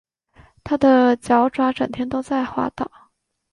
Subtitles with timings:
[0.63, 2.91] 它的脚爪整天都在滑倒